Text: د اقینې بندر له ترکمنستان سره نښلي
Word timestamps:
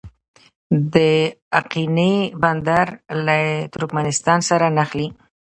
د 0.93 0.95
اقینې 1.59 2.13
بندر 2.41 2.87
له 3.25 3.37
ترکمنستان 3.73 4.39
سره 4.49 4.65
نښلي 4.77 5.07